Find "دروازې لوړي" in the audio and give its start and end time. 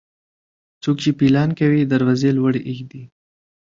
1.93-2.61